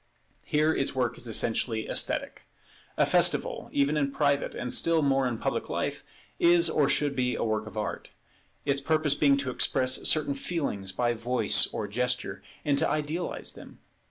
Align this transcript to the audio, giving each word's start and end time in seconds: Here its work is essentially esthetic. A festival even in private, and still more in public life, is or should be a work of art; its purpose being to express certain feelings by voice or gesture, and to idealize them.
Here 0.45 0.73
its 0.73 0.95
work 0.95 1.15
is 1.19 1.27
essentially 1.27 1.87
esthetic. 1.87 2.47
A 2.97 3.05
festival 3.05 3.69
even 3.71 3.97
in 3.97 4.11
private, 4.11 4.55
and 4.55 4.73
still 4.73 5.03
more 5.03 5.27
in 5.27 5.37
public 5.37 5.69
life, 5.69 6.03
is 6.39 6.71
or 6.71 6.89
should 6.89 7.15
be 7.15 7.35
a 7.35 7.43
work 7.43 7.67
of 7.67 7.77
art; 7.77 8.09
its 8.65 8.81
purpose 8.81 9.13
being 9.13 9.37
to 9.37 9.51
express 9.51 10.09
certain 10.09 10.33
feelings 10.33 10.91
by 10.91 11.13
voice 11.13 11.67
or 11.71 11.87
gesture, 11.87 12.41
and 12.65 12.79
to 12.79 12.89
idealize 12.89 13.53
them. 13.53 13.77